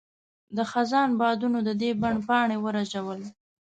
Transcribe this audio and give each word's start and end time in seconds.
د 0.55 0.57
خزان 0.71 1.09
بادونو 1.19 1.59
د 1.67 1.69
دې 1.81 1.91
بڼ 2.01 2.15
پاڼې 2.27 2.57
ورژول. 2.65 3.21